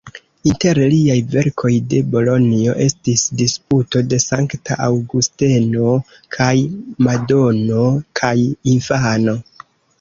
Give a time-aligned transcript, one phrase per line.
[0.51, 5.93] Inter liaj verkoj de Bolonjo estis "Disputo de Sankta Aŭgusteno"
[6.39, 6.51] kaj
[7.09, 7.89] "Madono
[8.25, 8.37] kaj
[8.77, 9.41] infano".